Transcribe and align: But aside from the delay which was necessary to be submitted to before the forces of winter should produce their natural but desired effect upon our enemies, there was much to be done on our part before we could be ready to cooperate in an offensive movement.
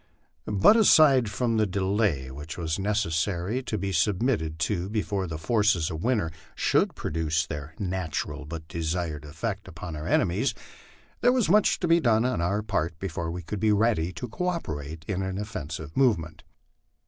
But 0.47 0.75
aside 0.75 1.29
from 1.29 1.57
the 1.57 1.67
delay 1.67 2.31
which 2.31 2.57
was 2.57 2.79
necessary 2.79 3.61
to 3.61 3.77
be 3.77 3.91
submitted 3.91 4.57
to 4.65 4.89
before 4.89 5.27
the 5.27 5.37
forces 5.37 5.91
of 5.91 6.03
winter 6.03 6.31
should 6.55 6.95
produce 6.95 7.45
their 7.45 7.75
natural 7.77 8.45
but 8.47 8.67
desired 8.67 9.25
effect 9.25 9.67
upon 9.67 9.95
our 9.95 10.07
enemies, 10.07 10.55
there 11.19 11.31
was 11.31 11.49
much 11.49 11.79
to 11.81 11.87
be 11.87 11.99
done 11.99 12.25
on 12.25 12.41
our 12.41 12.63
part 12.63 12.97
before 12.97 13.29
we 13.29 13.43
could 13.43 13.59
be 13.59 13.71
ready 13.71 14.11
to 14.13 14.27
cooperate 14.27 15.05
in 15.07 15.21
an 15.21 15.37
offensive 15.37 15.95
movement. 15.95 16.41